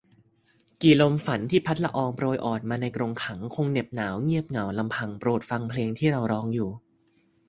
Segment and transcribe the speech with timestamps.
[0.81, 6.69] กี่ลมฝันที่พัดละอองโปรยอ่อนมาในกรงขัง คงเหน็บหนาวเงียบเหงาลำพัง โปรดฟังเพลงที่เราร้องอยู่